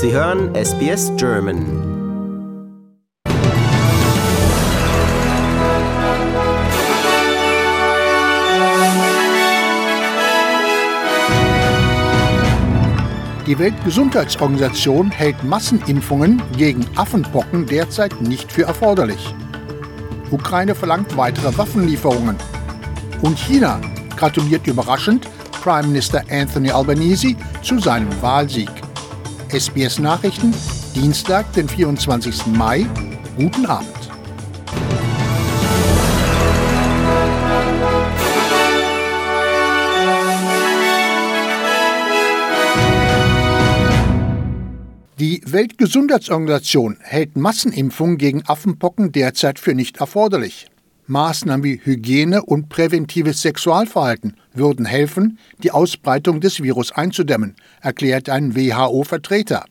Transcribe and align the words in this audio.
Sie 0.00 0.12
hören 0.12 0.54
SBS 0.54 1.10
German. 1.16 1.58
Die 13.44 13.58
Weltgesundheitsorganisation 13.58 15.10
hält 15.10 15.42
Massenimpfungen 15.42 16.40
gegen 16.56 16.86
Affenpocken 16.94 17.66
derzeit 17.66 18.20
nicht 18.22 18.52
für 18.52 18.66
erforderlich. 18.66 19.34
Ukraine 20.30 20.76
verlangt 20.76 21.16
weitere 21.16 21.58
Waffenlieferungen. 21.58 22.36
Und 23.22 23.36
China 23.36 23.80
gratuliert 24.16 24.64
überraschend 24.68 25.28
Prime 25.60 25.88
Minister 25.88 26.22
Anthony 26.30 26.70
Albanese 26.70 27.34
zu 27.62 27.80
seinem 27.80 28.10
Wahlsieg. 28.22 28.70
SBS 29.50 29.98
Nachrichten, 29.98 30.52
Dienstag, 30.94 31.50
den 31.54 31.70
24. 31.70 32.48
Mai. 32.48 32.86
Guten 33.38 33.64
Abend. 33.64 33.88
Die 45.18 45.40
Weltgesundheitsorganisation 45.46 46.98
hält 47.00 47.36
Massenimpfungen 47.36 48.18
gegen 48.18 48.42
Affenpocken 48.46 49.12
derzeit 49.12 49.58
für 49.58 49.74
nicht 49.74 49.96
erforderlich. 49.96 50.66
Maßnahmen 51.06 51.64
wie 51.64 51.80
Hygiene 51.82 52.42
und 52.42 52.68
präventives 52.68 53.40
Sexualverhalten 53.40 54.36
würden 54.58 54.86
helfen, 54.86 55.38
die 55.62 55.70
Ausbreitung 55.70 56.40
des 56.40 56.62
Virus 56.62 56.92
einzudämmen, 56.92 57.56
erklärt 57.80 58.28
ein 58.28 58.54
WHO-Vertreter. 58.54 59.64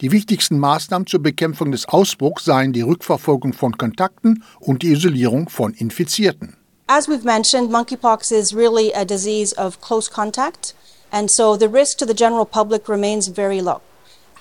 Die 0.00 0.12
wichtigsten 0.12 0.58
Maßnahmen 0.58 1.06
zur 1.06 1.22
Bekämpfung 1.22 1.70
des 1.70 1.88
Ausbruchs 1.88 2.44
seien 2.44 2.72
die 2.72 2.82
Rückverfolgung 2.82 3.52
von 3.52 3.78
Kontakten 3.78 4.42
und 4.60 4.82
die 4.82 4.92
Isolierung 4.92 5.48
von 5.48 5.72
Infizierten. 5.72 6.56
As 6.86 7.08
we've 7.08 7.24
mentioned, 7.24 7.70
monkeypox 7.70 8.30
is 8.30 8.54
really 8.54 8.92
a 8.94 9.04
disease 9.04 9.56
of 9.56 9.80
close 9.80 10.10
contact, 10.10 10.74
and 11.10 11.30
so 11.30 11.56
the 11.56 11.68
risk 11.68 11.96
to 11.98 12.06
the 12.06 12.14
general 12.14 12.44
public 12.44 12.88
remains 12.88 13.28
very 13.28 13.60
low. 13.60 13.80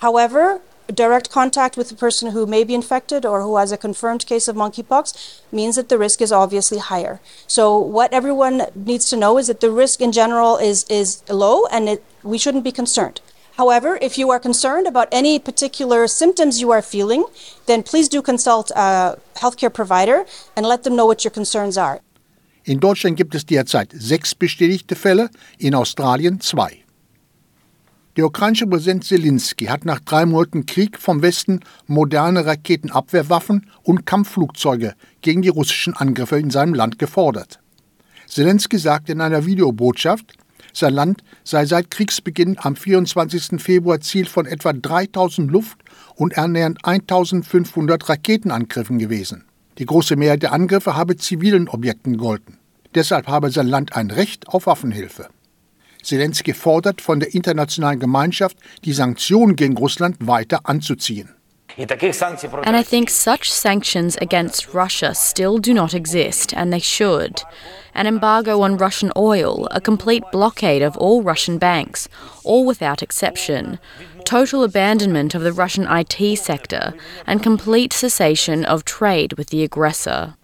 However, 0.02 0.60
direct 0.94 1.30
contact 1.30 1.78
with 1.78 1.92
a 1.92 1.96
person 1.96 2.32
who 2.32 2.46
may 2.46 2.64
be 2.64 2.74
infected 2.74 3.26
or 3.26 3.42
who 3.42 3.58
has 3.58 3.72
a 3.72 3.78
confirmed 3.78 4.26
case 4.26 4.48
of 4.48 4.56
monkeypox 4.56 5.42
means 5.52 5.76
that 5.76 5.90
the 5.90 5.98
risk 5.98 6.22
is 6.22 6.32
obviously 6.32 6.78
higher. 6.78 7.20
So 7.48 7.78
what 7.78 8.14
everyone 8.14 8.64
needs 8.76 9.10
to 9.10 9.18
know 9.18 9.38
is 9.38 9.48
that 9.48 9.60
the 9.60 9.72
risk 9.72 10.02
in 10.02 10.12
general 10.12 10.58
is 10.58 10.86
is 10.90 11.24
low 11.30 11.66
and 11.68 11.90
it, 11.90 12.04
we 12.24 12.38
shouldn't 12.38 12.64
be 12.64 12.72
concerned. 12.72 13.22
However, 13.58 14.00
if 14.02 14.18
you 14.18 14.32
are 14.32 14.40
concerned 14.40 14.88
about 14.88 15.08
any 15.12 15.38
particular 15.40 16.08
symptoms 16.08 16.60
you 16.60 16.72
are 16.72 16.82
feeling, 16.82 17.26
then 17.68 17.84
please 17.84 18.10
do 18.10 18.22
consult 18.22 18.72
a 18.76 19.18
healthcare 19.36 19.72
provider 19.72 20.26
and 20.56 20.66
let 20.66 20.84
them 20.84 20.96
know 20.96 21.06
what 21.06 21.24
your 21.24 21.32
concerns 21.32 21.78
are. 21.78 22.02
In 22.66 22.80
Deutschland 22.80 23.18
gibt 23.18 23.36
es 23.36 23.46
derzeit 23.46 23.94
sechs 24.00 24.34
bestätigte 24.34 24.96
Fälle, 24.96 25.30
in 25.58 25.76
Australien 25.76 26.40
zwei. 26.40 26.83
Der 28.16 28.28
ukrainische 28.28 28.68
Präsident 28.68 29.04
Zelensky 29.04 29.66
hat 29.66 29.86
nach 29.86 30.00
drei 30.00 30.28
Monaten 30.28 30.68
Krieg 30.68 31.00
vom 31.00 31.24
Westen 31.24 31.62
moderne 31.88 32.46
Raketenabwehrwaffen 32.46 33.66
und 33.82 34.06
Kampfflugzeuge 34.06 34.94
gegen 35.22 35.42
die 35.42 35.50
russischen 35.50 35.96
Angriffe 35.96 36.38
in 36.38 36.52
seinem 36.52 36.76
Land 36.76 37.00
gefordert. 37.00 37.60
Zelensky 38.28 38.78
sagte 38.78 39.14
in 39.14 39.22
einer 39.22 39.48
Videobotschaft, 39.48 40.34
sein 40.74 40.94
Land 40.94 41.24
sei 41.44 41.66
seit 41.66 41.90
Kriegsbeginn 41.90 42.58
am 42.60 42.76
24. 42.76 43.60
Februar 43.60 44.00
Ziel 44.02 44.26
von 44.26 44.46
etwa 44.46 44.74
3000 44.74 45.52
Luft- 45.52 45.80
und 46.16 46.38
annähernd 46.38 46.80
1500 46.84 48.10
Raketenangriffen 48.10 49.00
gewesen. 49.00 49.44
Die 49.80 49.88
große 49.88 50.16
Mehrheit 50.16 50.44
der 50.44 50.54
Angriffe 50.54 50.96
habe 50.96 51.18
zivilen 51.18 51.68
Objekten 51.68 52.14
gegolten. 52.14 52.60
Deshalb 52.94 53.28
habe 53.28 53.50
sein 53.50 53.68
Land 53.68 53.96
ein 53.96 54.12
Recht 54.12 54.48
auf 54.50 54.68
Waffenhilfe. 54.68 55.30
Zelensky 56.04 56.54
fordert 56.54 57.02
von 57.02 57.20
der 57.20 57.34
internationalen 57.34 58.00
Gemeinschaft, 58.00 58.58
die 58.84 58.94
Sanktionen 58.94 59.56
gegen 59.56 59.78
Russland 59.78 60.18
weiter 60.20 60.60
anzuziehen. 60.64 61.30
And 61.76 62.76
I 62.76 62.84
think 62.84 63.10
such 63.10 63.52
sanctions 63.52 64.16
against 64.18 64.76
Russia 64.76 65.16
still 65.16 65.58
do 65.58 65.74
not 65.74 65.96
exist, 65.96 66.54
and 66.54 66.72
they 66.72 66.80
should. 66.80 67.42
An 67.96 68.06
embargo 68.06 68.62
on 68.62 68.78
Russian 68.78 69.12
oil, 69.16 69.68
a 69.72 69.82
complete 69.82 70.24
blockade 70.32 70.84
of 70.84 70.96
all 70.98 71.24
Russian 71.24 71.58
banks, 71.58 72.08
all 72.44 72.66
without 72.66 73.02
exception, 73.02 73.80
total 74.24 74.64
abandonment 74.64 75.34
of 75.34 75.42
the 75.42 75.52
Russian 75.52 75.88
IT 75.88 76.38
sector, 76.38 76.94
and 77.26 77.42
complete 77.42 77.92
cessation 77.92 78.64
of 78.66 78.86
trade 78.86 79.34
with 79.34 79.50
the 79.50 79.64
aggressor. 79.64 80.36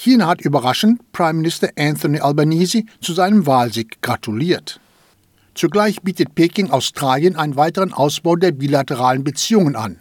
China 0.00 0.28
hat 0.28 0.40
überraschend 0.40 1.10
Prime 1.10 1.32
Minister 1.32 1.70
Anthony 1.76 2.20
Albanese 2.20 2.84
zu 3.00 3.14
seinem 3.14 3.46
Wahlsieg 3.46 4.00
gratuliert. 4.00 4.78
Zugleich 5.54 6.02
bietet 6.02 6.36
Peking 6.36 6.70
Australien 6.70 7.34
einen 7.34 7.56
weiteren 7.56 7.92
Ausbau 7.92 8.36
der 8.36 8.52
bilateralen 8.52 9.24
Beziehungen 9.24 9.74
an. 9.74 9.98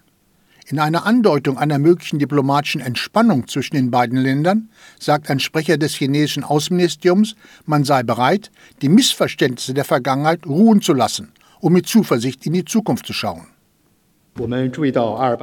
In 0.68 0.78
einer 0.78 1.08
Andeutung 1.08 1.58
einer 1.58 1.80
möglichen 1.80 2.20
diplomatischen 2.20 2.80
Entspannung 2.80 3.48
zwischen 3.48 3.76
den 3.76 3.90
beiden 3.90 4.20
Ländern 4.20 4.70
sagt 5.00 5.32
ein 5.32 5.40
Sprecher 5.40 5.80
des 5.80 5.96
chinesischen 5.96 6.44
Außenministeriums, 6.44 7.36
man 7.66 7.84
sei 7.84 8.04
bereit, 8.04 8.52
die 8.84 8.90
Missverständnisse 8.90 9.74
der 9.74 9.84
Vergangenheit 9.84 10.46
ruhen 10.46 10.84
zu 10.84 10.94
lassen, 10.94 11.32
um 11.60 11.74
mit 11.74 11.88
Zuversicht 11.88 12.46
in 12.46 12.54
die 12.54 12.66
Zukunft 12.66 13.08
zu 13.08 13.14
schauen. 13.14 13.48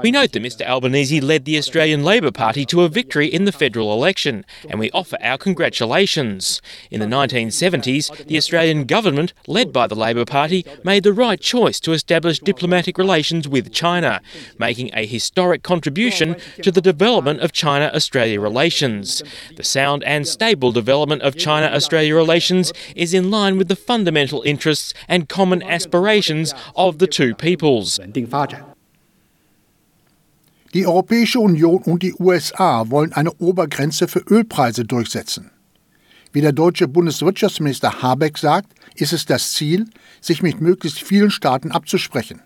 We 0.03 0.10
note 0.10 0.32
that 0.32 0.43
Mr 0.43 0.66
Albanese 0.66 1.21
led 1.21 1.44
the 1.44 1.59
Australian 1.59 2.05
Labor 2.05 2.31
Party 2.31 2.65
to 2.66 2.82
a 2.82 2.88
victory 2.88 3.27
in 3.27 3.44
the 3.44 3.53
federal 3.53 3.93
election, 3.93 4.44
and 4.69 4.78
we 4.78 4.91
offer 4.93 5.16
our 5.21 5.37
congratulations. 5.37 6.62
In 6.91 7.00
the 7.00 7.06
1970s, 7.06 8.27
the 8.27 8.37
Australian 8.37 8.84
government, 8.84 9.32
led 9.47 9.72
by 9.72 9.87
the 9.87 9.94
Labor 9.94 10.25
Party, 10.25 10.65
made 10.84 11.03
the 11.03 11.12
right 11.12 11.41
choice 11.41 11.81
to 11.81 11.93
establish 11.93 12.38
diplomatic 12.38 12.97
relations 12.97 13.49
with 13.49 13.72
China, 13.72 14.21
making 14.59 14.91
a 14.94 15.06
historic 15.06 15.62
contribution 15.62 16.37
to 16.62 16.71
the 16.71 16.81
development 16.81 17.41
of 17.41 17.53
China 17.53 17.91
Australia 17.94 18.41
relations. 18.41 19.22
The 19.56 19.65
sound 19.65 20.05
and 20.05 20.26
stable 20.26 20.72
development 20.72 21.22
of 21.22 21.37
China 21.37 21.66
Australia 21.66 22.15
relations 22.15 22.72
is 22.94 23.15
in 23.15 23.31
line 23.31 23.59
with 23.59 23.69
the 23.69 23.76
fundamental 23.76 24.43
interests 24.43 24.94
and 25.09 25.28
common 25.28 25.62
aspirations 25.62 26.55
of 26.76 26.99
the 26.99 27.06
two 27.06 27.34
peoples. 27.34 27.99
Die 30.75 30.89
Europäische 30.89 31.39
Union 31.39 31.83
und 31.83 32.03
die 32.03 32.15
USA 32.19 32.91
wollen 32.91 33.12
eine 33.12 33.33
Obergrenze 33.35 34.09
für 34.09 34.19
Ölpreise 34.19 34.85
durchsetzen. 34.85 35.53
Wie 36.33 36.41
der 36.41 36.51
deutsche 36.51 36.89
Bundeswirtschaftsminister 36.89 38.03
Habeck 38.03 38.37
sagt, 38.39 38.73
ist 38.97 39.12
es 39.12 39.25
das 39.25 39.53
Ziel, 39.53 39.87
sich 40.21 40.43
mit 40.43 40.61
möglichst 40.61 41.01
vielen 41.01 41.31
Staaten 41.31 41.71
abzusprechen. 41.71 42.43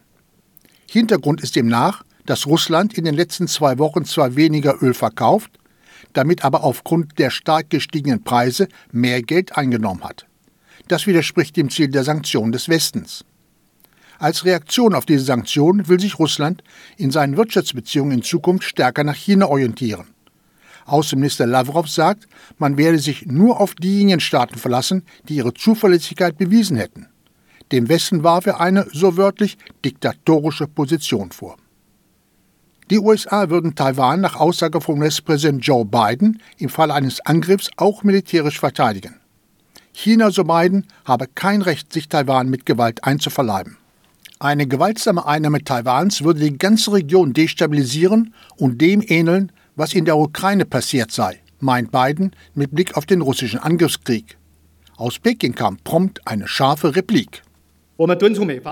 Hintergrund 0.90 1.40
ist 1.42 1.56
demnach, 1.56 2.04
dass 2.26 2.46
Russland 2.46 2.98
in 2.98 3.06
den 3.06 3.14
letzten 3.14 3.48
zwei 3.48 3.78
Wochen 3.78 4.04
zwar 4.04 4.36
weniger 4.36 4.82
Öl 4.82 4.92
verkauft, 4.92 5.52
damit 6.12 6.44
aber 6.44 6.64
aufgrund 6.64 7.18
der 7.18 7.30
stark 7.30 7.70
gestiegenen 7.70 8.24
Preise 8.24 8.68
mehr 8.92 9.22
Geld 9.22 9.56
eingenommen 9.56 10.04
hat. 10.04 10.26
Das 10.86 11.06
widerspricht 11.06 11.56
dem 11.56 11.70
Ziel 11.70 11.88
der 11.88 12.04
Sanktionen 12.04 12.52
des 12.52 12.68
Westens. 12.68 13.24
Als 14.18 14.44
Reaktion 14.44 14.94
auf 14.94 15.06
diese 15.06 15.24
Sanktionen 15.24 15.86
will 15.86 16.00
sich 16.00 16.18
Russland 16.18 16.64
in 16.96 17.12
seinen 17.12 17.36
Wirtschaftsbeziehungen 17.36 18.18
in 18.18 18.22
Zukunft 18.22 18.64
stärker 18.64 19.04
nach 19.04 19.14
China 19.14 19.46
orientieren. 19.46 20.08
Außenminister 20.86 21.46
Lavrov 21.46 21.88
sagt, 21.88 22.26
man 22.56 22.78
werde 22.78 22.98
sich 22.98 23.26
nur 23.26 23.60
auf 23.60 23.74
diejenigen 23.74 24.20
Staaten 24.20 24.58
verlassen, 24.58 25.04
die 25.28 25.36
ihre 25.36 25.54
Zuverlässigkeit 25.54 26.36
bewiesen 26.38 26.76
hätten. 26.76 27.06
Dem 27.70 27.88
Westen 27.88 28.24
warf 28.24 28.46
er 28.46 28.60
eine, 28.60 28.86
so 28.92 29.16
wörtlich, 29.16 29.58
diktatorische 29.84 30.66
Position 30.66 31.30
vor. 31.30 31.56
Die 32.90 32.98
USA 32.98 33.50
würden 33.50 33.74
Taiwan 33.74 34.22
nach 34.22 34.36
Aussage 34.36 34.80
von 34.80 34.98
US-Präsident 34.98 35.64
Joe 35.64 35.84
Biden 35.84 36.40
im 36.56 36.70
Falle 36.70 36.94
eines 36.94 37.20
Angriffs 37.20 37.68
auch 37.76 38.02
militärisch 38.02 38.58
verteidigen. 38.58 39.20
China, 39.92 40.30
so 40.30 40.44
Biden, 40.44 40.86
habe 41.04 41.26
kein 41.34 41.60
Recht, 41.60 41.92
sich 41.92 42.08
Taiwan 42.08 42.48
mit 42.48 42.64
Gewalt 42.64 43.04
einzuverleiben. 43.04 43.76
Eine 44.40 44.68
gewaltsame 44.68 45.26
Einnahme 45.26 45.64
Taiwans 45.64 46.22
würde 46.22 46.38
die 46.38 46.58
ganze 46.58 46.92
Region 46.92 47.32
destabilisieren 47.32 48.34
und 48.56 48.80
dem 48.80 49.02
ähneln, 49.04 49.50
was 49.74 49.94
in 49.94 50.04
der 50.04 50.16
Ukraine 50.16 50.64
passiert 50.64 51.10
sei, 51.10 51.40
meint 51.58 51.90
Biden 51.90 52.30
mit 52.54 52.70
Blick 52.70 52.96
auf 52.96 53.04
den 53.04 53.20
russischen 53.20 53.58
Angriffskrieg. 53.58 54.38
Aus 54.96 55.18
Peking 55.18 55.56
kam 55.56 55.78
prompt 55.78 56.24
eine 56.24 56.46
scharfe 56.46 56.94
Replik. 56.94 57.42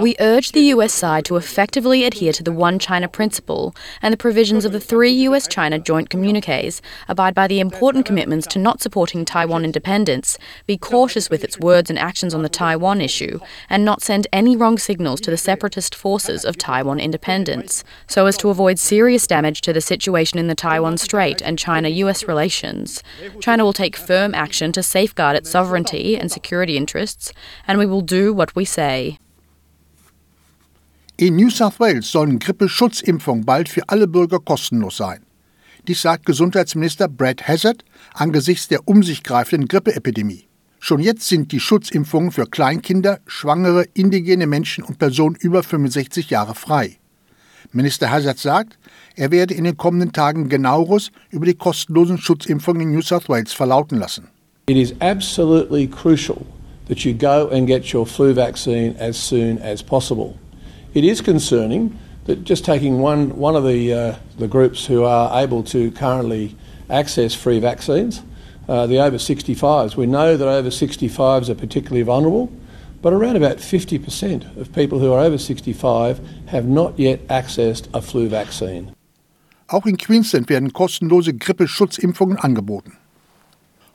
We 0.01 0.15
urge 0.21 0.53
the 0.53 0.71
US 0.75 0.93
side 0.93 1.25
to 1.25 1.37
effectively 1.37 2.05
adhere 2.05 2.33
to 2.33 2.45
the 2.45 2.53
One 2.53 2.79
China 2.79 3.09
principle 3.09 3.75
and 4.01 4.13
the 4.13 4.17
provisions 4.17 4.65
of 4.65 4.71
the 4.71 4.79
three 4.79 5.11
US 5.11 5.49
China 5.49 5.81
joint 5.81 6.11
communiques, 6.11 6.81
abide 7.09 7.35
by 7.35 7.49
the 7.49 7.59
important 7.59 8.07
commitments 8.07 8.47
to 8.47 8.61
not 8.61 8.81
supporting 8.81 9.25
Taiwan 9.25 9.65
independence, 9.65 10.39
be 10.69 10.79
cautious 10.79 11.29
with 11.29 11.43
its 11.43 11.59
words 11.59 11.91
and 11.91 11.99
actions 11.99 12.35
on 12.35 12.43
the 12.43 12.49
Taiwan 12.49 13.01
issue, 13.01 13.41
and 13.69 13.85
not 13.85 14.01
send 14.01 14.29
any 14.33 14.55
wrong 14.57 14.79
signals 14.79 15.21
to 15.23 15.33
the 15.33 15.37
separatist 15.37 15.97
forces 15.97 16.45
of 16.45 16.57
Taiwan 16.57 17.01
independence, 17.01 17.83
so 18.07 18.27
as 18.27 18.37
to 18.37 18.49
avoid 18.49 18.79
serious 18.79 19.27
damage 19.27 19.61
to 19.63 19.73
the 19.73 19.81
situation 19.81 20.39
in 20.39 20.47
the 20.47 20.55
Taiwan 20.55 20.99
Strait 20.99 21.43
and 21.43 21.59
China 21.59 21.89
US 21.89 22.29
relations. 22.29 23.03
China 23.41 23.65
will 23.65 23.73
take 23.73 23.97
firm 23.97 24.37
action 24.37 24.71
to 24.71 24.85
safeguard 24.85 25.37
its 25.37 25.51
sovereignty 25.51 26.17
and 26.17 26.31
security 26.31 26.77
interests, 26.77 27.33
and 27.67 27.81
we 27.81 27.87
will 27.87 28.03
do 28.03 28.33
what 28.33 28.55
we 28.55 28.65
say. 28.65 29.16
In 31.19 31.37
New 31.37 31.49
South 31.49 31.81
Wales 31.81 32.13
sollen 32.13 32.39
Grippeschutzimpfungen 32.39 33.47
bald 33.47 33.71
für 33.71 33.89
alle 33.89 34.07
Bürger 34.07 34.39
kostenlos 34.39 34.99
sein. 34.99 35.25
Dies 35.89 36.03
sagt 36.03 36.27
Gesundheitsminister 36.27 37.09
Brad 37.09 37.49
Hazard 37.49 37.87
angesichts 38.13 38.69
der 38.69 38.87
um 38.87 39.03
sich 39.03 39.23
greifenden 39.23 39.67
Grippeepidemie. 39.67 40.47
Schon 40.79 41.01
jetzt 41.01 41.27
sind 41.27 41.53
die 41.53 41.61
Schutzimpfungen 41.61 42.33
für 42.33 42.45
Kleinkinder, 42.45 43.21
Schwangere, 43.27 43.87
indigene 43.95 44.47
Menschen 44.47 44.85
und 44.85 44.99
Personen 44.99 45.37
über 45.37 45.63
65 45.63 46.29
Jahre 46.29 46.55
frei. 46.55 46.99
Minister 47.73 48.11
Hazard 48.11 48.39
sagt, 48.39 48.79
er 49.15 49.31
werde 49.31 49.55
in 49.55 49.65
den 49.65 49.79
kommenden 49.79 50.13
Tagen 50.13 50.51
genaueres 50.51 51.13
über 51.31 51.47
die 51.47 51.55
kostenlosen 51.55 52.19
Schutzimpfungen 52.19 52.83
in 52.83 52.93
New 52.93 53.01
South 53.01 53.31
Wales 53.31 53.55
verlauten 53.55 53.99
lassen. 53.99 54.29
It 54.69 54.77
is 54.77 54.95
absolutely 55.01 55.87
crucial 55.87 56.45
that 56.89 57.07
you 57.07 57.15
go 57.15 57.49
and 57.51 57.67
get 57.67 57.95
your 57.95 58.05
flu 58.05 58.35
vaccine 58.35 58.95
as 59.01 59.17
soon 59.17 59.59
as 59.63 59.83
possible. 59.83 60.35
It 60.97 61.05
is 61.05 61.21
concerning 61.21 61.99
that 62.25 62.45
just 62.45 62.65
taking 62.65 63.01
one, 63.01 63.37
one 63.37 63.55
of 63.55 63.65
the, 63.65 63.93
uh, 63.93 64.15
the 64.39 64.49
groups 64.49 64.87
who 64.87 65.05
are 65.05 65.39
able 65.39 65.63
to 65.65 65.91
currently 65.91 66.57
access 66.89 67.35
free 67.35 67.61
vaccines, 67.61 68.23
uh, 68.67 68.87
the 68.87 68.99
over 68.99 69.19
65s, 69.19 69.95
we 69.99 70.07
know 70.07 70.39
that 70.39 70.49
over 70.49 70.71
65s 70.71 71.51
are 71.51 71.55
particularly 71.55 72.01
vulnerable, 72.01 72.51
but 73.03 73.13
around 73.13 73.37
about 73.37 73.59
50% 73.59 74.57
of 74.57 74.73
people 74.73 74.99
who 74.99 75.13
are 75.13 75.21
over 75.21 75.37
65 75.37 76.19
have 76.47 76.65
not 76.65 76.99
yet 76.99 77.21
accessed 77.29 77.89
a 77.93 78.01
flu 78.01 78.31
vaccine. 78.31 78.95
Auch 79.69 79.85
in 79.85 79.99
Queensland 79.99 80.49
werden 80.49 80.73
kostenlose 80.73 81.35
Grippeschutzimpfungen 81.35 82.39
angeboten. 82.39 82.97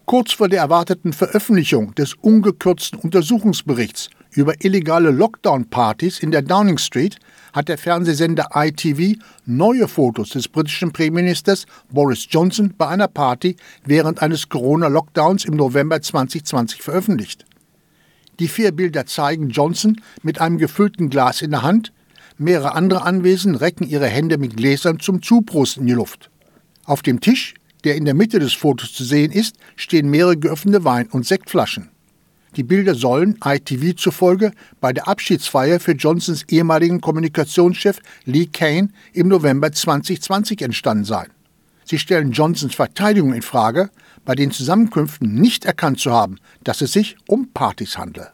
Kurz 0.06 0.34
vor 0.34 0.50
der 0.50 0.60
erwarteten 0.60 1.14
Veröffentlichung 1.14 1.96
des 1.96 2.14
ungekürzten 2.22 3.00
Untersuchungsberichts 3.00 4.12
über 4.34 4.64
illegale 4.64 5.12
Lockdown-Partys 5.12 6.20
in 6.20 6.32
der 6.32 6.42
Downing 6.42 6.78
Street 6.78 7.18
hat 7.54 7.68
der 7.68 7.78
Fernsehsender 7.78 8.50
ITV 8.54 9.20
neue 9.46 9.88
Fotos 9.88 10.30
des 10.30 10.48
britischen 10.48 10.94
Premierministers 10.94 11.66
Boris 11.90 12.28
Johnson 12.30 12.74
bei 12.78 12.88
einer 12.88 13.08
Party 13.08 13.58
während 13.86 14.22
eines 14.22 14.48
Corona-Lockdowns 14.48 15.46
im 15.46 15.56
November 15.56 16.02
2020 16.02 16.82
veröffentlicht. 16.82 17.46
Die 18.40 18.48
vier 18.48 18.72
Bilder 18.72 19.06
zeigen 19.06 19.50
Johnson 19.50 20.00
mit 20.24 20.40
einem 20.40 20.58
gefüllten 20.58 21.10
Glas 21.10 21.42
in 21.42 21.52
der 21.52 21.62
Hand, 21.62 21.92
mehrere 22.38 22.74
andere 22.74 23.04
Anwesende 23.04 23.62
recken 23.62 23.88
ihre 23.88 24.08
Hände 24.08 24.38
mit 24.38 24.56
Gläsern 24.56 25.00
zum 25.00 25.22
Zuprosten 25.22 25.82
in 25.82 25.88
die 25.88 25.94
Luft. 25.94 26.32
Auf 26.86 27.02
dem 27.02 27.20
Tisch, 27.20 27.54
der 27.84 27.96
in 27.96 28.06
der 28.06 28.14
Mitte 28.14 28.40
des 28.40 28.54
Fotos 28.54 28.94
zu 28.94 29.04
sehen 29.04 29.32
ist, 29.32 29.58
stehen 29.76 30.10
mehrere 30.10 30.38
geöffnete 30.38 30.84
Wein- 30.86 31.10
und 31.10 31.26
Sektflaschen. 31.26 31.90
Die 32.58 32.64
Bilder 32.64 32.96
sollen 32.96 33.38
ITV 33.44 33.96
zufolge 33.96 34.52
bei 34.82 34.92
der 34.92 35.08
Abschiedsfeier 35.08 35.80
für 35.80 35.94
Johnsons 35.94 36.44
ehemaligen 36.50 37.00
Kommunikationschef 37.00 38.00
Lee 38.26 38.48
Kane 38.48 38.90
im 39.14 39.30
November 39.30 39.72
2020 39.72 40.62
entstanden 40.62 41.06
sein. 41.06 41.28
Sie 41.86 41.98
stellen 41.98 42.32
Johnsons 42.32 42.76
Verteidigung 42.76 43.34
in 43.34 43.42
Frage, 43.42 43.90
bei 44.26 44.36
den 44.36 44.52
Zusammenkünften 44.52 45.34
nicht 45.34 45.66
erkannt 45.66 46.00
zu 46.00 46.12
haben, 46.12 46.38
dass 46.64 46.82
es 46.82 46.92
sich 46.92 47.16
um 47.28 47.52
Partys 47.54 47.98
handle. 47.98 48.32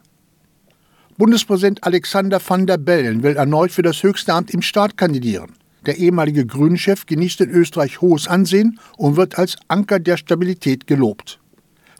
Bundespräsident 1.16 1.84
Alexander 1.84 2.40
van 2.44 2.66
der 2.66 2.78
Bellen 2.78 3.22
will 3.22 3.36
erneut 3.36 3.72
für 3.72 3.82
das 3.82 4.02
höchste 4.02 4.32
Amt 4.34 4.50
im 4.52 4.62
Staat 4.62 4.96
kandidieren. 4.96 5.52
Der 5.86 5.96
ehemalige 5.96 6.44
Grünenchef 6.44 7.06
genießt 7.06 7.40
in 7.40 7.50
Österreich 7.50 8.00
hohes 8.00 8.28
Ansehen 8.28 8.78
und 8.96 9.16
wird 9.16 9.38
als 9.38 9.56
Anker 9.68 10.00
der 10.00 10.16
Stabilität 10.16 10.86
gelobt. 10.86 11.40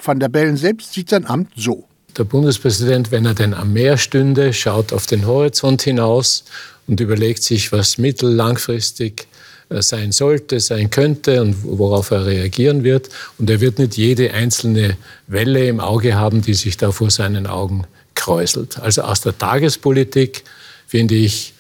Van 0.03 0.21
der 0.21 0.29
Bellen 0.29 0.57
selbst 0.57 0.93
sieht 0.93 1.11
sein 1.11 1.27
Amt 1.27 1.51
so. 1.57 1.89
Der 2.19 2.25
Bundespräsident, 2.25 3.13
wenn 3.13 3.25
er 3.27 3.35
denn 3.35 3.55
am 3.55 3.73
Meer 3.73 3.97
stünde, 3.97 4.53
schaut 4.53 4.93
auf 4.93 5.07
den 5.07 5.25
Horizont 5.25 5.83
hinaus 5.83 6.45
und 6.89 6.99
überlegt 6.99 7.45
sich, 7.45 7.71
was 7.71 7.97
mittel-, 7.97 8.35
langfristig 8.35 9.29
äh, 9.69 9.83
sein 9.83 10.11
sollte, 10.11 10.59
sein 10.59 10.91
könnte 10.91 11.41
und 11.41 11.63
worauf 11.63 12.11
er 12.11 12.27
reagieren 12.27 12.83
wird. 12.83 13.09
Und 13.39 13.49
er 13.49 13.61
wird 13.61 13.79
nicht 13.79 13.97
jede 13.97 14.35
einzelne 14.35 14.97
Welle 15.29 15.69
im 15.69 15.79
Auge 15.79 16.17
haben, 16.17 16.43
die 16.43 16.55
sich 16.55 16.77
da 16.77 16.91
vor 16.91 17.11
seinen 17.13 17.47
Augen 17.47 17.85
kräuselt. 18.17 18.81
Also 18.81 19.03
aus 19.03 19.21
der 19.21 19.39
Tagespolitik 19.39 20.43
finde 20.89 21.15
ich 21.15 21.55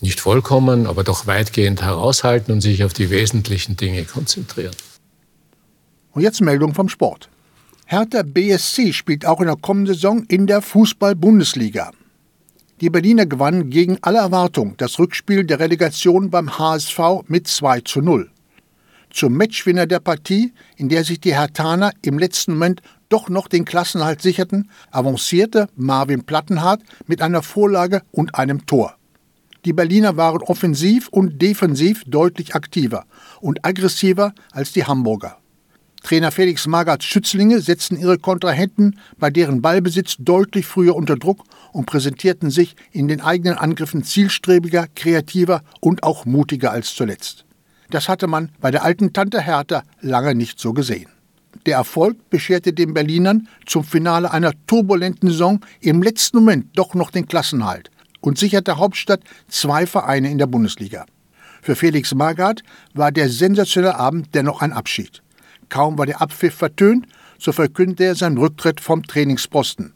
nicht 0.00 0.20
vollkommen, 0.20 0.86
aber 0.86 1.02
doch 1.02 1.26
weitgehend 1.26 1.82
heraushalten 1.82 2.52
und 2.52 2.60
sich 2.60 2.84
auf 2.84 2.92
die 2.92 3.10
wesentlichen 3.10 3.76
Dinge 3.76 4.04
konzentrieren. 4.04 4.74
Und 6.12 6.22
jetzt 6.22 6.40
Meldung 6.40 6.74
vom 6.74 6.88
Sport. 6.88 7.28
Hertha 7.92 8.22
BSC 8.22 8.92
spielt 8.92 9.26
auch 9.26 9.40
in 9.40 9.48
der 9.48 9.56
kommenden 9.56 9.96
Saison 9.96 10.22
in 10.28 10.46
der 10.46 10.62
Fußball-Bundesliga. 10.62 11.90
Die 12.80 12.88
Berliner 12.88 13.26
gewannen 13.26 13.68
gegen 13.68 13.98
alle 14.02 14.18
Erwartung 14.18 14.76
das 14.76 15.00
Rückspiel 15.00 15.42
der 15.42 15.58
Relegation 15.58 16.30
beim 16.30 16.56
HSV 16.56 17.00
mit 17.26 17.48
2 17.48 17.80
zu 17.80 18.00
0. 18.00 18.30
Zum 19.10 19.36
Matchwinner 19.36 19.86
der 19.86 19.98
Partie, 19.98 20.52
in 20.76 20.88
der 20.88 21.02
sich 21.02 21.18
die 21.18 21.34
Hertaner 21.34 21.90
im 22.02 22.20
letzten 22.20 22.52
Moment 22.52 22.80
doch 23.08 23.28
noch 23.28 23.48
den 23.48 23.64
Klassenhalt 23.64 24.22
sicherten, 24.22 24.70
avancierte 24.92 25.68
Marvin 25.74 26.22
Plattenhardt 26.22 26.82
mit 27.08 27.20
einer 27.20 27.42
Vorlage 27.42 28.02
und 28.12 28.36
einem 28.36 28.66
Tor. 28.66 28.94
Die 29.64 29.72
Berliner 29.72 30.16
waren 30.16 30.42
offensiv 30.42 31.08
und 31.08 31.42
defensiv 31.42 32.04
deutlich 32.06 32.54
aktiver 32.54 33.06
und 33.40 33.66
aggressiver 33.66 34.32
als 34.52 34.70
die 34.70 34.84
Hamburger. 34.84 35.39
Trainer 36.02 36.30
Felix 36.30 36.66
Magerts 36.66 37.04
Schützlinge 37.04 37.60
setzten 37.60 37.96
ihre 37.96 38.18
Kontrahenten 38.18 38.98
bei 39.18 39.30
deren 39.30 39.62
Ballbesitz 39.62 40.16
deutlich 40.18 40.66
früher 40.66 40.96
unter 40.96 41.16
Druck 41.16 41.44
und 41.72 41.86
präsentierten 41.86 42.50
sich 42.50 42.74
in 42.90 43.06
den 43.06 43.20
eigenen 43.20 43.58
Angriffen 43.58 44.02
zielstrebiger, 44.02 44.86
kreativer 44.94 45.62
und 45.80 46.02
auch 46.02 46.24
mutiger 46.24 46.72
als 46.72 46.94
zuletzt. 46.94 47.44
Das 47.90 48.08
hatte 48.08 48.26
man 48.26 48.50
bei 48.60 48.70
der 48.70 48.84
alten 48.84 49.12
Tante 49.12 49.40
Hertha 49.40 49.82
lange 50.00 50.34
nicht 50.34 50.58
so 50.58 50.72
gesehen. 50.72 51.08
Der 51.66 51.76
Erfolg 51.76 52.30
bescherte 52.30 52.72
den 52.72 52.94
Berlinern 52.94 53.48
zum 53.66 53.84
Finale 53.84 54.30
einer 54.30 54.52
turbulenten 54.66 55.30
Saison 55.30 55.60
im 55.80 56.02
letzten 56.02 56.38
Moment 56.38 56.66
doch 56.76 56.94
noch 56.94 57.10
den 57.10 57.26
Klassenhalt 57.26 57.90
und 58.20 58.38
sicherte 58.38 58.78
Hauptstadt 58.78 59.20
zwei 59.48 59.86
Vereine 59.86 60.30
in 60.30 60.38
der 60.38 60.46
Bundesliga. 60.46 61.06
Für 61.62 61.76
Felix 61.76 62.14
Magath 62.14 62.62
war 62.94 63.12
der 63.12 63.28
sensationelle 63.28 63.96
Abend 63.96 64.34
dennoch 64.34 64.62
ein 64.62 64.72
Abschied. 64.72 65.22
Kaum 65.70 65.96
war 65.96 66.04
der 66.04 66.20
Abpfiff 66.20 66.54
vertönt, 66.54 67.06
so 67.38 67.52
verkündete 67.52 68.04
er 68.04 68.14
seinen 68.14 68.36
Rücktritt 68.36 68.80
vom 68.80 69.02
Trainingsposten. 69.02 69.94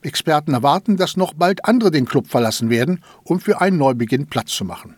Experten 0.00 0.54
erwarten, 0.54 0.96
dass 0.96 1.16
noch 1.16 1.34
bald 1.34 1.64
andere 1.64 1.90
den 1.90 2.06
Club 2.06 2.28
verlassen 2.28 2.70
werden, 2.70 3.02
um 3.24 3.40
für 3.40 3.60
einen 3.60 3.76
Neubeginn 3.76 4.28
Platz 4.28 4.52
zu 4.52 4.64
machen. 4.64 4.94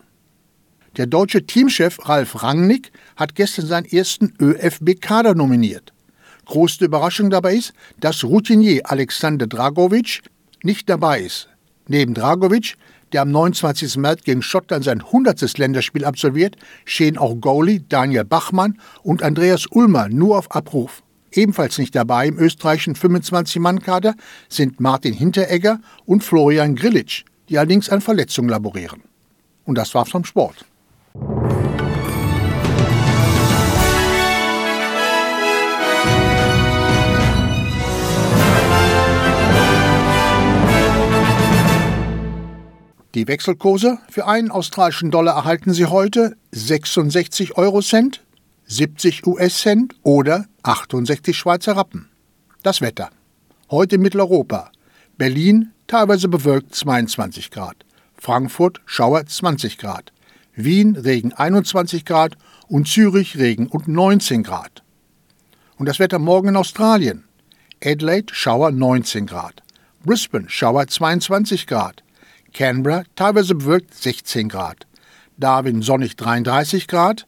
Der 0.96 1.06
deutsche 1.06 1.46
Teamchef 1.46 1.98
Ralf 2.08 2.42
Rangnick 2.42 2.92
hat 3.16 3.34
gestern 3.34 3.66
seinen 3.66 3.86
ersten 3.86 4.34
ÖFB-Kader 4.40 5.34
nominiert. 5.34 5.92
Große 6.46 6.84
Überraschung 6.84 7.30
dabei 7.30 7.54
ist, 7.54 7.72
dass 8.00 8.24
Routinier 8.24 8.82
Alexander 8.84 9.46
Dragovic 9.46 10.22
nicht 10.62 10.88
dabei 10.88 11.20
ist. 11.20 11.49
Neben 11.90 12.14
Dragovic 12.14 12.76
der 13.12 13.22
am 13.22 13.32
29. 13.32 13.96
März 13.96 14.22
gegen 14.22 14.42
Schottland 14.42 14.84
sein 14.84 15.00
100. 15.00 15.58
Länderspiel 15.58 16.04
absolviert, 16.04 16.56
stehen 16.84 17.18
auch 17.18 17.34
Goalie 17.40 17.80
Daniel 17.88 18.24
Bachmann 18.24 18.78
und 19.02 19.24
Andreas 19.24 19.66
Ulmer 19.72 20.08
nur 20.08 20.38
auf 20.38 20.52
Abruf. 20.52 21.02
Ebenfalls 21.32 21.78
nicht 21.78 21.96
dabei 21.96 22.28
im 22.28 22.38
österreichischen 22.38 22.94
25-Mann-Kader 22.94 24.14
sind 24.48 24.78
Martin 24.78 25.12
Hinteregger 25.14 25.80
und 26.06 26.22
Florian 26.22 26.76
Grillitsch, 26.76 27.24
die 27.48 27.58
allerdings 27.58 27.88
an 27.88 28.00
Verletzungen 28.00 28.50
laborieren. 28.50 29.02
Und 29.64 29.76
das 29.76 29.92
war's 29.92 30.10
vom 30.10 30.24
Sport. 30.24 30.64
Die 43.14 43.26
Wechselkurse 43.26 43.98
für 44.08 44.28
einen 44.28 44.52
australischen 44.52 45.10
Dollar 45.10 45.34
erhalten 45.34 45.72
Sie 45.72 45.86
heute 45.86 46.36
66 46.52 47.56
Eurocent, 47.56 48.24
70 48.66 49.26
US-Cent 49.26 49.96
oder 50.04 50.46
68 50.62 51.36
Schweizer 51.36 51.74
Rappen. 51.74 52.08
Das 52.62 52.80
Wetter. 52.80 53.10
Heute 53.68 53.96
in 53.96 54.02
Mitteleuropa. 54.02 54.70
Berlin 55.18 55.72
teilweise 55.88 56.28
bewölkt 56.28 56.72
22 56.76 57.50
Grad. 57.50 57.84
Frankfurt 58.16 58.80
Schauer 58.86 59.26
20 59.26 59.78
Grad. 59.78 60.12
Wien 60.54 60.94
Regen 60.94 61.32
21 61.32 62.04
Grad 62.04 62.36
und 62.68 62.86
Zürich 62.86 63.36
Regen 63.36 63.66
und 63.66 63.88
19 63.88 64.44
Grad. 64.44 64.84
Und 65.78 65.86
das 65.86 65.98
Wetter 65.98 66.20
morgen 66.20 66.50
in 66.50 66.56
Australien. 66.56 67.24
Adelaide 67.82 68.32
Schauer 68.32 68.70
19 68.70 69.26
Grad. 69.26 69.64
Brisbane 70.04 70.48
Schauer 70.48 70.86
22 70.86 71.66
Grad. 71.66 72.04
Canberra 72.52 73.04
teilweise 73.16 73.54
bewölkt 73.54 73.94
16 73.94 74.48
Grad. 74.48 74.86
Darwin 75.36 75.82
sonnig 75.82 76.16
33 76.16 76.86
Grad. 76.86 77.26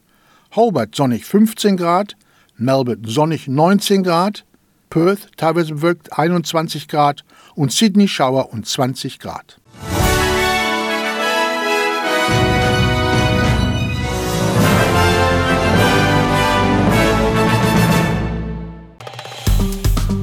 Hobart 0.55 0.95
sonnig 0.95 1.25
15 1.25 1.77
Grad. 1.77 2.15
Melbourne 2.57 3.07
sonnig 3.07 3.47
19 3.47 4.03
Grad. 4.03 4.45
Perth 4.89 5.29
teilweise 5.37 5.75
bewölkt 5.75 6.17
21 6.17 6.87
Grad 6.87 7.23
und 7.55 7.71
Sydney 7.71 8.07
Schauer 8.07 8.53
und 8.53 8.67
20 8.67 9.19
Grad. 9.19 9.59